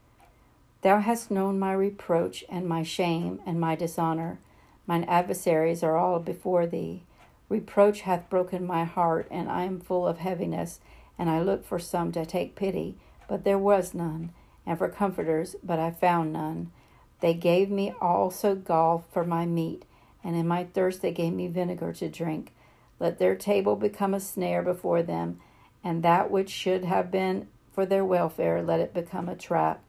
Thou 0.82 1.00
hast 1.00 1.30
known 1.30 1.58
my 1.58 1.72
reproach 1.72 2.44
and 2.48 2.68
my 2.68 2.84
shame 2.84 3.40
and 3.44 3.60
my 3.60 3.74
dishonor. 3.74 4.38
Mine 4.86 5.04
adversaries 5.04 5.82
are 5.82 5.96
all 5.96 6.20
before 6.20 6.66
thee. 6.66 7.02
Reproach 7.50 8.00
hath 8.02 8.30
broken 8.30 8.66
my 8.66 8.84
heart, 8.84 9.28
and 9.30 9.50
I 9.50 9.64
am 9.64 9.80
full 9.80 10.06
of 10.06 10.18
heaviness 10.18 10.80
and 11.20 11.28
I 11.28 11.42
looked 11.42 11.66
for 11.66 11.78
some 11.78 12.12
to 12.12 12.24
take 12.24 12.56
pity, 12.56 12.96
but 13.28 13.44
there 13.44 13.58
was 13.58 13.92
none, 13.92 14.32
and 14.64 14.78
for 14.78 14.88
comforters, 14.88 15.54
but 15.62 15.78
I 15.78 15.90
found 15.90 16.32
none. 16.32 16.72
They 17.20 17.34
gave 17.34 17.70
me 17.70 17.92
also 18.00 18.54
gall 18.54 19.04
for 19.12 19.22
my 19.22 19.44
meat, 19.44 19.84
and 20.24 20.34
in 20.34 20.48
my 20.48 20.64
thirst 20.64 21.02
they 21.02 21.12
gave 21.12 21.34
me 21.34 21.46
vinegar 21.46 21.92
to 21.92 22.08
drink. 22.08 22.54
Let 22.98 23.18
their 23.18 23.36
table 23.36 23.76
become 23.76 24.14
a 24.14 24.20
snare 24.20 24.62
before 24.62 25.02
them, 25.02 25.40
and 25.84 26.02
that 26.02 26.30
which 26.30 26.48
should 26.48 26.86
have 26.86 27.10
been 27.10 27.48
for 27.70 27.84
their 27.84 28.04
welfare, 28.04 28.62
let 28.62 28.80
it 28.80 28.94
become 28.94 29.28
a 29.28 29.36
trap. 29.36 29.84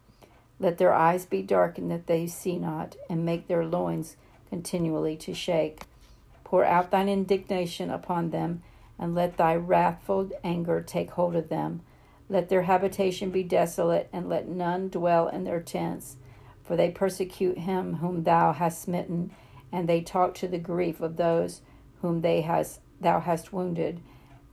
Let 0.60 0.80
their 0.80 0.94
eyes 0.94 1.26
be 1.26 1.42
darkened 1.42 1.90
that 1.92 2.08
they 2.08 2.28
see 2.28 2.58
not, 2.58 2.98
and 3.10 3.24
make 3.24 3.48
their 3.48 3.66
loins 3.66 4.18
continually 4.50 5.16
to 5.16 5.34
shake. 5.34 5.84
Pour 6.52 6.66
out 6.66 6.92
thine 6.92 7.08
indignation 7.08 7.90
upon 7.90 8.32
them 8.32 8.62
and 9.00 9.16
let 9.16 9.38
thy 9.38 9.56
wrathful 9.56 10.30
anger 10.44 10.82
take 10.82 11.12
hold 11.12 11.34
of 11.34 11.48
them. 11.48 11.80
Let 12.28 12.50
their 12.50 12.64
habitation 12.64 13.32
be 13.32 13.42
desolate, 13.42 14.10
and 14.12 14.28
let 14.28 14.50
none 14.50 14.90
dwell 14.90 15.30
in 15.30 15.46
their 15.46 15.62
tents. 15.62 16.18
For 16.62 16.76
they 16.76 16.92
persecute 16.92 17.60
him 17.60 17.96
whom 17.96 18.24
thou 18.24 18.52
hast 18.52 18.82
smitten, 18.82 19.32
and 19.72 19.88
they 19.88 20.02
talk 20.02 20.34
to 20.36 20.48
the 20.50 20.58
grief 20.58 21.00
of 21.00 21.16
those 21.16 21.62
whom 22.02 22.20
they 22.20 22.42
has, 22.42 22.82
thou 23.00 23.22
hast 23.22 23.54
wounded. 23.54 24.02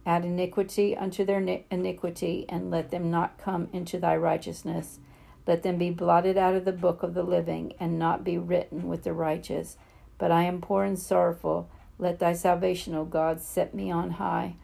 Add 0.07 0.25
iniquity 0.25 0.97
unto 0.97 1.25
their 1.25 1.41
iniquity, 1.69 2.47
and 2.49 2.71
let 2.71 2.93
them 2.93 3.11
not 3.11 3.39
come 3.39 3.67
into 3.73 3.99
thy 3.99 4.17
righteousness. 4.17 5.01
Let 5.49 5.65
them 5.65 5.79
be 5.79 5.91
blotted 5.91 6.37
out 6.37 6.55
of 6.55 6.65
the 6.65 6.71
book 6.71 7.03
of 7.03 7.15
the 7.15 7.25
living, 7.25 7.73
and 7.81 7.99
not 7.99 8.23
be 8.23 8.39
written 8.39 8.87
with 8.87 9.03
the 9.03 9.13
righteous. 9.13 9.77
But 10.17 10.31
I 10.31 10.45
am 10.45 10.61
poor 10.61 10.85
and 10.85 10.97
sorrowful 10.97 11.69
let 11.99 12.21
thy 12.21 12.33
salvation, 12.33 12.95
O 12.95 13.05
God, 13.05 13.41
set 13.41 13.75
me 13.75 13.91
on 13.91 14.13
high. 14.13 14.55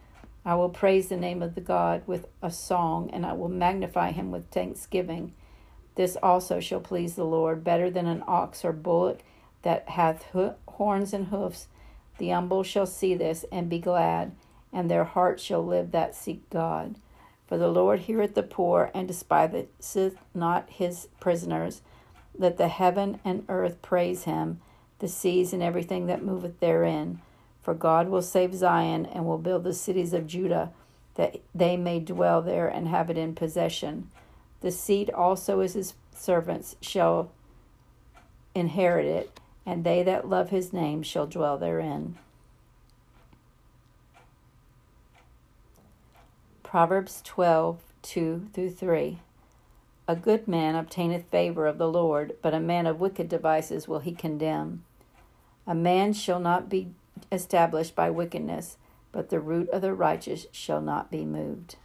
I 0.45 0.55
will 0.55 0.69
praise 0.69 1.09
the 1.09 1.17
name 1.17 1.41
of 1.41 1.55
the 1.55 1.61
God 1.61 2.03
with 2.05 2.27
a 2.41 2.51
song, 2.51 3.09
and 3.11 3.25
I 3.25 3.33
will 3.33 3.49
magnify 3.49 4.11
him 4.11 4.31
with 4.31 4.49
thanksgiving. 4.51 5.33
This 5.95 6.15
also 6.21 6.59
shall 6.59 6.79
please 6.79 7.15
the 7.15 7.25
Lord 7.25 7.63
better 7.63 7.89
than 7.89 8.05
an 8.05 8.23
ox 8.27 8.63
or 8.63 8.71
bullock 8.71 9.19
that 9.63 9.89
hath 9.89 10.23
ho- 10.31 10.55
horns 10.67 11.13
and 11.13 11.27
hoofs. 11.27 11.67
The 12.19 12.29
humble 12.29 12.63
shall 12.63 12.85
see 12.85 13.15
this 13.15 13.43
and 13.51 13.69
be 13.69 13.79
glad, 13.79 14.33
and 14.71 14.89
their 14.89 15.03
heart 15.03 15.39
shall 15.39 15.65
live 15.65 15.91
that 15.91 16.15
seek 16.15 16.49
God. 16.49 16.95
For 17.47 17.57
the 17.57 17.67
Lord 17.67 18.01
heareth 18.01 18.35
the 18.35 18.43
poor 18.43 18.91
and 18.93 19.07
despiseth 19.07 20.17
not 20.33 20.69
his 20.69 21.07
prisoners. 21.19 21.81
Let 22.37 22.57
the 22.57 22.67
heaven 22.67 23.19
and 23.25 23.45
earth 23.49 23.81
praise 23.81 24.23
him 24.23 24.61
the 24.99 25.07
seas 25.07 25.53
and 25.53 25.61
everything 25.61 26.07
that 26.07 26.23
moveth 26.23 26.59
therein. 26.59 27.21
For 27.61 27.73
God 27.73 28.09
will 28.09 28.21
save 28.21 28.53
Zion 28.53 29.05
and 29.05 29.25
will 29.25 29.37
build 29.37 29.63
the 29.63 29.73
cities 29.73 30.13
of 30.13 30.27
Judah, 30.27 30.71
that 31.15 31.37
they 31.53 31.77
may 31.77 31.99
dwell 31.99 32.41
there 32.41 32.67
and 32.67 32.87
have 32.87 33.09
it 33.09 33.17
in 33.17 33.35
possession. 33.35 34.09
The 34.61 34.71
seed 34.71 35.09
also 35.09 35.61
is 35.61 35.73
his 35.73 35.93
servants 36.13 36.75
shall 36.81 37.31
inherit 38.53 39.05
it, 39.05 39.39
and 39.65 39.83
they 39.83 40.03
that 40.03 40.29
love 40.29 40.49
his 40.49 40.71
name 40.71 41.03
shall 41.03 41.27
dwell 41.27 41.57
therein. 41.57 42.17
Proverbs 46.63 47.21
12 47.23 47.79
2 48.01 48.49
through 48.53 48.69
3. 48.69 49.19
A 50.07 50.15
good 50.15 50.47
man 50.47 50.75
obtaineth 50.75 51.25
favor 51.31 51.65
of 51.65 51.79
the 51.79 51.89
Lord, 51.89 52.35
but 52.43 52.53
a 52.53 52.59
man 52.59 52.85
of 52.85 52.99
wicked 52.99 53.27
devices 53.27 53.87
will 53.87 53.99
he 53.99 54.13
condemn. 54.13 54.83
A 55.65 55.73
man 55.73 56.13
shall 56.13 56.39
not 56.39 56.69
be 56.69 56.93
established 57.31 57.95
by 57.95 58.11
wickedness, 58.11 58.77
but 59.11 59.29
the 59.29 59.39
root 59.39 59.69
of 59.69 59.81
the 59.81 59.93
righteous 59.95 60.45
shall 60.51 60.81
not 60.81 61.09
be 61.09 61.25
moved. 61.25 61.77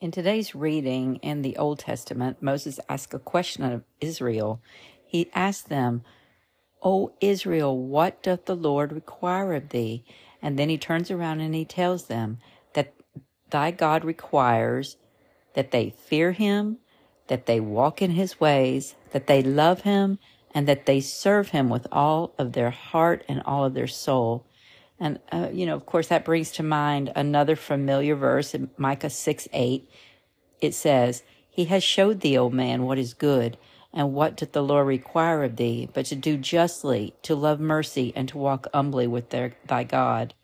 In 0.00 0.12
today's 0.12 0.54
reading 0.54 1.16
in 1.16 1.42
the 1.42 1.56
Old 1.56 1.80
Testament, 1.80 2.40
Moses 2.40 2.78
asked 2.88 3.12
a 3.12 3.18
question 3.18 3.64
of 3.64 3.82
Israel. 4.00 4.60
He 5.04 5.28
asked 5.34 5.68
them, 5.68 6.02
O 6.82 7.12
Israel, 7.20 7.76
what 7.76 8.22
doth 8.22 8.46
the 8.46 8.56
Lord 8.56 8.92
require 8.92 9.54
of 9.54 9.70
thee? 9.70 10.04
And 10.40 10.58
then 10.58 10.68
he 10.68 10.78
turns 10.78 11.10
around 11.10 11.40
and 11.40 11.54
he 11.54 11.64
tells 11.64 12.06
them, 12.06 12.38
thy 13.50 13.70
God 13.70 14.04
requires 14.04 14.96
that 15.54 15.70
they 15.70 15.90
fear 15.90 16.32
him, 16.32 16.78
that 17.28 17.46
they 17.46 17.60
walk 17.60 18.02
in 18.02 18.12
his 18.12 18.40
ways, 18.40 18.94
that 19.12 19.26
they 19.26 19.42
love 19.42 19.82
him, 19.82 20.18
and 20.52 20.66
that 20.66 20.86
they 20.86 21.00
serve 21.00 21.50
him 21.50 21.68
with 21.68 21.86
all 21.92 22.34
of 22.38 22.52
their 22.52 22.70
heart 22.70 23.24
and 23.28 23.42
all 23.44 23.64
of 23.64 23.74
their 23.74 23.86
soul. 23.86 24.44
And, 24.98 25.18
uh, 25.32 25.48
you 25.52 25.64
know, 25.64 25.74
of 25.74 25.86
course, 25.86 26.08
that 26.08 26.24
brings 26.24 26.50
to 26.52 26.62
mind 26.62 27.12
another 27.14 27.56
familiar 27.56 28.16
verse 28.16 28.54
in 28.54 28.70
Micah 28.76 29.10
6 29.10 29.48
8. 29.52 29.88
It 30.60 30.74
says, 30.74 31.22
He 31.48 31.66
has 31.66 31.82
showed 31.82 32.20
thee, 32.20 32.36
O 32.36 32.50
man, 32.50 32.82
what 32.82 32.98
is 32.98 33.14
good. 33.14 33.56
And 33.92 34.12
what 34.12 34.36
doth 34.36 34.52
the 34.52 34.62
Lord 34.62 34.86
require 34.86 35.42
of 35.42 35.56
thee, 35.56 35.88
but 35.92 36.06
to 36.06 36.14
do 36.14 36.36
justly, 36.36 37.14
to 37.22 37.34
love 37.34 37.58
mercy, 37.58 38.12
and 38.14 38.28
to 38.28 38.38
walk 38.38 38.68
humbly 38.72 39.08
with 39.08 39.30
their, 39.30 39.56
thy 39.66 39.82
God? 39.82 40.34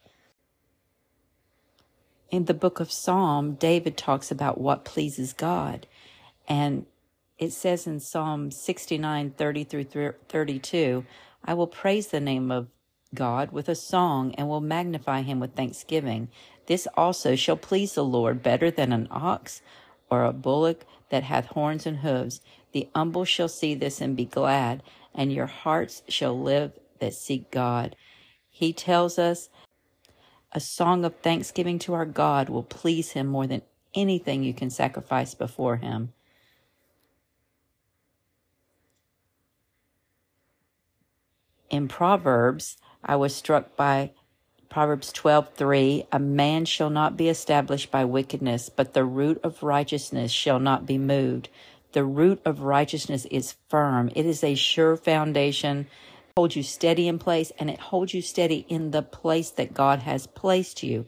In 2.30 2.46
the 2.46 2.54
book 2.54 2.80
of 2.80 2.90
Psalm, 2.90 3.54
David 3.54 3.96
talks 3.96 4.30
about 4.30 4.60
what 4.60 4.84
pleases 4.84 5.32
God. 5.32 5.86
And 6.48 6.86
it 7.38 7.52
says 7.52 7.86
in 7.86 8.00
Psalm 8.00 8.50
69, 8.50 9.30
30 9.30 9.64
through 9.64 10.14
32, 10.28 11.04
I 11.44 11.54
will 11.54 11.66
praise 11.66 12.08
the 12.08 12.20
name 12.20 12.50
of 12.50 12.68
God 13.14 13.52
with 13.52 13.68
a 13.68 13.76
song 13.76 14.34
and 14.34 14.48
will 14.48 14.60
magnify 14.60 15.22
him 15.22 15.38
with 15.38 15.54
thanksgiving. 15.54 16.28
This 16.66 16.88
also 16.96 17.36
shall 17.36 17.56
please 17.56 17.94
the 17.94 18.04
Lord 18.04 18.42
better 18.42 18.70
than 18.70 18.92
an 18.92 19.06
ox 19.10 19.62
or 20.10 20.24
a 20.24 20.32
bullock 20.32 20.84
that 21.10 21.22
hath 21.22 21.46
horns 21.46 21.86
and 21.86 21.98
hoofs. 21.98 22.40
The 22.72 22.88
humble 22.94 23.24
shall 23.24 23.48
see 23.48 23.74
this 23.74 24.00
and 24.00 24.16
be 24.16 24.24
glad, 24.24 24.82
and 25.14 25.32
your 25.32 25.46
hearts 25.46 26.02
shall 26.08 26.38
live 26.38 26.72
that 26.98 27.14
seek 27.14 27.50
God. 27.52 27.94
He 28.48 28.72
tells 28.72 29.18
us 29.18 29.48
a 30.52 30.60
song 30.60 31.04
of 31.04 31.16
thanksgiving 31.16 31.78
to 31.80 31.94
our 31.94 32.06
God 32.06 32.48
will 32.48 32.62
please 32.62 33.12
him 33.12 33.26
more 33.26 33.46
than 33.46 33.62
anything 33.94 34.42
you 34.42 34.54
can 34.54 34.70
sacrifice 34.70 35.34
before 35.34 35.76
him. 35.76 36.12
In 41.68 41.88
Proverbs, 41.88 42.76
I 43.04 43.16
was 43.16 43.34
struck 43.34 43.76
by 43.76 44.12
Proverbs 44.68 45.12
12:3 45.12 46.06
A 46.12 46.18
man 46.18 46.64
shall 46.64 46.90
not 46.90 47.16
be 47.16 47.28
established 47.28 47.90
by 47.90 48.04
wickedness, 48.04 48.68
but 48.68 48.94
the 48.94 49.04
root 49.04 49.40
of 49.42 49.62
righteousness 49.62 50.30
shall 50.30 50.58
not 50.60 50.86
be 50.86 50.98
moved. 50.98 51.48
The 51.92 52.04
root 52.04 52.40
of 52.44 52.60
righteousness 52.60 53.24
is 53.26 53.56
firm. 53.68 54.10
It 54.14 54.26
is 54.26 54.44
a 54.44 54.54
sure 54.54 54.96
foundation, 54.96 55.86
holds 56.36 56.54
you 56.54 56.62
steady 56.62 57.08
in 57.08 57.18
place, 57.18 57.50
and 57.58 57.70
it 57.70 57.80
holds 57.80 58.12
you 58.12 58.20
steady 58.20 58.66
in 58.68 58.90
the 58.90 59.00
place 59.00 59.48
that 59.48 59.72
God 59.72 60.00
has 60.00 60.26
placed 60.26 60.82
you. 60.82 61.06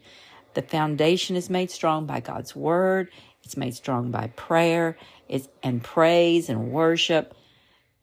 The 0.54 0.62
foundation 0.62 1.36
is 1.36 1.50
made 1.50 1.70
strong 1.70 2.06
by 2.06 2.20
God's 2.20 2.56
word. 2.56 3.10
It's 3.44 3.54
made 3.54 3.74
strong 3.74 4.10
by 4.10 4.28
prayer 4.36 4.96
it's, 5.28 5.46
and 5.62 5.84
praise 5.84 6.48
and 6.48 6.72
worship. 6.72 7.34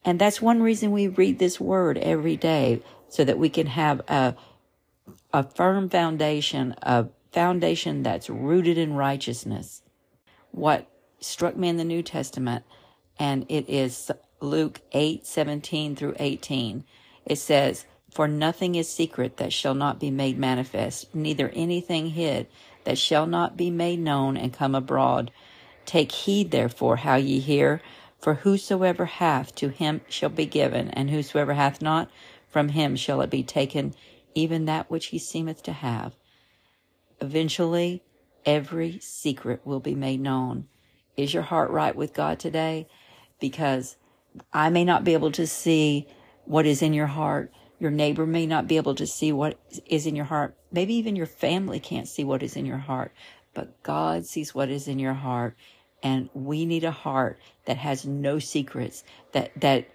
And 0.03 0.20
that's 0.20 0.39
one 0.39 0.62
reason 0.62 0.91
we 0.91 1.08
read 1.08 1.39
this 1.39 1.60
word 1.60 1.98
every 1.98 2.38
day 2.38 2.84
so 3.10 3.24
that 3.24 3.39
we 3.39 3.50
can 3.50 3.67
have 3.67 4.01
a 4.08 4.36
a 5.34 5.44
firm 5.44 5.89
foundation, 5.89 6.75
a 6.82 7.08
foundation 7.32 8.03
that's 8.03 8.29
rooted 8.29 8.77
in 8.77 8.94
righteousness. 8.94 9.82
What 10.51 10.88
struck 11.20 11.55
me 11.58 11.70
in 11.70 11.77
the 11.77 11.84
New 11.84 12.03
Testament, 12.03 12.63
and 13.17 13.46
it 13.50 13.67
is 13.67 14.12
Luke 14.41 14.82
8 14.91 15.25
17 15.25 15.96
through 15.96 16.15
18. 16.20 16.84
It 17.25 17.38
says, 17.38 17.86
For 18.12 18.27
nothing 18.27 18.75
is 18.75 18.88
secret 18.89 19.38
that 19.38 19.53
shall 19.53 19.75
not 19.75 20.00
be 20.00 20.12
made 20.12 20.38
manifest, 20.38 21.13
neither 21.15 21.50
anything 21.50 22.12
hid 22.12 22.48
that 22.84 22.98
shall 22.98 23.25
not 23.25 23.58
be 23.58 23.72
made 23.72 24.00
known 24.00 24.38
and 24.38 24.53
come 24.53 24.75
abroad. 24.75 25.32
Take 25.86 26.12
heed, 26.12 26.51
therefore, 26.51 26.98
how 26.98 27.15
ye 27.15 27.39
hear, 27.39 27.82
for 28.20 28.36
whosoever 28.36 29.05
hath, 29.05 29.53
to 29.55 29.70
him 29.70 30.01
shall 30.08 30.29
be 30.29 30.46
given, 30.46 30.89
and 30.91 31.10
whosoever 31.10 31.53
hath 31.53 31.82
not, 31.82 32.10
from 32.48 32.70
him 32.70 32.96
shall 32.96 33.22
it 33.22 33.29
be 33.29 33.44
taken 33.44 33.94
even 34.36 34.65
that 34.65 34.89
which 34.89 35.08
he 35.08 35.20
seemeth 35.20 35.63
to 35.63 35.74
have. 35.74 36.15
Eventually, 37.22 38.03
every 38.46 39.00
secret 39.00 39.61
will 39.66 39.79
be 39.79 39.96
made 39.96 40.20
known. 40.20 40.68
Is 41.18 41.33
your 41.33 41.44
heart 41.44 41.72
right 41.72 41.96
with 41.96 42.14
God 42.14 42.40
today? 42.40 42.88
Because 43.40 43.96
I 44.53 44.70
may 44.70 44.83
not 44.83 45.03
be 45.03 45.14
able 45.14 45.31
to 45.33 45.48
see 45.48 46.07
what 46.46 46.66
is 46.66 46.81
in 46.81 46.94
your 46.94 47.08
heart. 47.08 47.51
Your 47.79 47.92
neighbor 47.92 48.25
may 48.25 48.46
not 48.46 48.68
be 48.68 48.77
able 48.77 48.96
to 48.96 49.08
see 49.08 49.31
what 49.31 49.60
is 49.86 50.05
in 50.05 50.16
your 50.16 50.25
heart. 50.25 50.55
Maybe 50.72 50.96
even 50.96 51.16
your 51.16 51.25
family 51.25 51.79
can't 51.79 52.08
see 52.08 52.24
what 52.24 52.42
is 52.42 52.55
in 52.55 52.66
your 52.66 52.77
heart, 52.77 53.12
but 53.53 53.81
God 53.84 54.25
sees 54.25 54.55
what 54.55 54.70
is 54.70 54.88
in 54.88 55.00
your 55.00 55.14
heart. 55.14 55.55
And 56.01 56.29
we 56.34 56.66
need 56.66 56.84
a 56.84 56.92
heart 56.92 57.40
that 57.66 57.77
has 57.77 58.05
no 58.05 58.40
secrets, 58.40 59.03
that, 59.34 59.51
that 59.60 59.90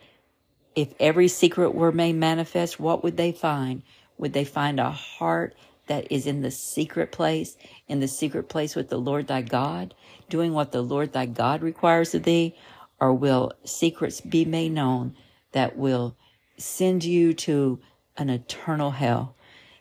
if 0.75 0.93
every 1.01 1.29
secret 1.29 1.75
were 1.75 1.93
made 1.93 2.17
manifest, 2.17 2.81
what 2.81 3.03
would 3.03 3.17
they 3.17 3.33
find? 3.33 3.83
Would 4.19 4.33
they 4.33 4.45
find 4.45 4.79
a 4.79 4.91
heart 4.91 5.55
that 5.87 6.11
is 6.11 6.27
in 6.27 6.43
the 6.43 6.51
secret 6.51 7.13
place, 7.13 7.57
in 7.89 8.01
the 8.01 8.09
secret 8.09 8.49
place 8.49 8.77
with 8.77 8.89
the 8.89 8.99
Lord 8.99 9.27
thy 9.27 9.43
God, 9.43 9.95
doing 10.29 10.53
what 10.53 10.73
the 10.73 10.83
Lord 10.83 11.13
thy 11.13 11.27
God 11.27 11.63
requires 11.63 12.15
of 12.15 12.25
thee? 12.25 12.57
Or 13.01 13.15
will 13.15 13.53
secrets 13.65 14.21
be 14.21 14.45
made 14.45 14.73
known 14.73 15.17
that 15.53 15.77
will 15.77 16.17
send 16.61 17.05
you 17.05 17.35
to 17.35 17.79
an 18.17 18.31
eternal 18.31 18.93
hell? 18.93 19.35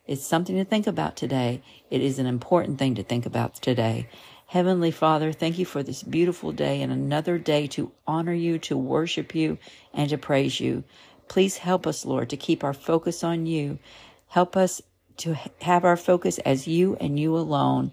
It's 0.07 0.25
something 0.25 0.55
to 0.55 0.65
think 0.65 0.87
about 0.87 1.15
today. 1.15 1.61
It 1.89 2.01
is 2.01 2.19
an 2.19 2.25
important 2.25 2.79
thing 2.79 2.95
to 2.95 3.03
think 3.03 3.25
about 3.25 3.55
today. 3.55 4.07
Heavenly 4.47 4.91
Father, 4.91 5.31
thank 5.31 5.59
you 5.59 5.65
for 5.65 5.83
this 5.83 6.01
beautiful 6.01 6.51
day 6.51 6.81
and 6.81 6.91
another 6.91 7.37
day 7.37 7.67
to 7.67 7.91
honor 8.07 8.33
you, 8.33 8.57
to 8.59 8.77
worship 8.77 9.35
you, 9.35 9.59
and 9.93 10.09
to 10.09 10.17
praise 10.17 10.59
you. 10.59 10.83
Please 11.27 11.57
help 11.57 11.85
us, 11.85 12.05
Lord, 12.05 12.29
to 12.31 12.37
keep 12.37 12.63
our 12.63 12.73
focus 12.73 13.23
on 13.23 13.45
you 13.45 13.77
Help 14.29 14.55
us 14.55 14.81
to 15.17 15.35
have 15.61 15.83
our 15.83 15.97
focus 15.97 16.37
as 16.39 16.67
you 16.67 16.95
and 16.97 17.19
you 17.19 17.35
alone 17.35 17.91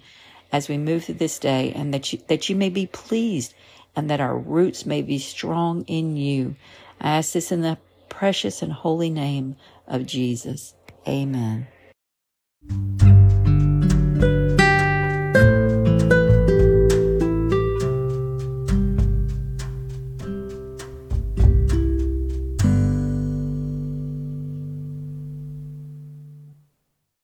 as 0.53 0.68
we 0.68 0.77
move 0.77 1.05
through 1.05 1.14
this 1.14 1.38
day 1.38 1.72
and 1.75 1.92
that 1.92 2.12
you, 2.12 2.20
that 2.29 2.49
you 2.49 2.55
may 2.55 2.68
be 2.68 2.87
pleased 2.87 3.55
and 3.96 4.11
that 4.11 4.20
our 4.20 4.37
roots 4.37 4.85
may 4.85 5.01
be 5.01 5.18
strong 5.18 5.83
in 5.87 6.16
you. 6.16 6.55
I 7.01 7.16
ask 7.16 7.33
this 7.33 7.51
in 7.51 7.62
the 7.62 7.79
precious 8.16 8.62
and 8.62 8.72
holy 8.72 9.11
name 9.11 9.55
of 9.87 10.07
Jesus. 10.07 10.74
Amen. 11.07 11.66